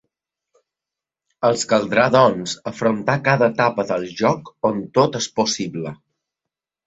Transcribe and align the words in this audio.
Els 1.49 1.65
caldrà 1.73 2.05
doncs 2.15 2.55
afrontar 2.71 3.17
cada 3.27 3.51
etapa 3.55 3.85
del 3.91 4.07
joc 4.21 4.49
on 4.71 4.79
tot 4.99 5.19
és 5.23 5.27
possible. 5.41 5.93